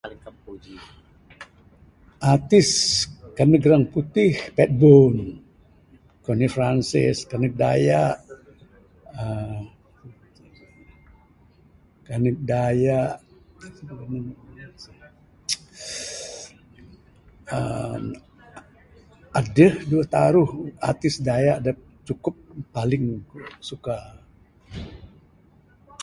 [2.33, 2.75] Artist
[3.37, 5.25] kaneh ramputih kaik Pat Boone,
[6.25, 8.15] Connie Francis kaneg dayak
[9.21, 9.61] uhh
[12.07, 13.11] kaneg dayak
[17.53, 18.03] uhh
[19.39, 20.49] adeh duweh taruh
[20.89, 21.71] artist dayak da
[22.07, 22.35] cukup
[22.75, 23.05] paling
[23.69, 23.95] suka.